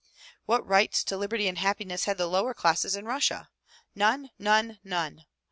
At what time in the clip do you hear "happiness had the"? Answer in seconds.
1.59-2.25